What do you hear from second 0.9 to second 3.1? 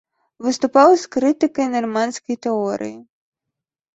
з крытыкай нарманскай тэорыі.